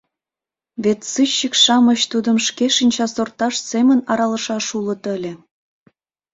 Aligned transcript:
Вет 0.83 0.99
сыщик-шамыч 1.11 1.99
тудым 2.11 2.37
шке 2.47 2.65
шинчасорташт 2.77 3.61
семын 3.71 3.99
аралышаш 4.11 4.65
улыт 4.79 5.03
ыле. 5.15 5.33